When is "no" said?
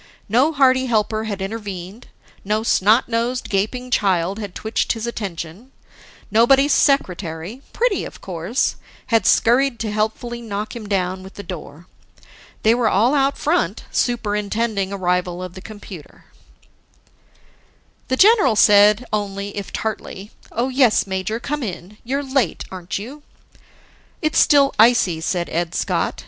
0.27-0.51, 2.43-2.63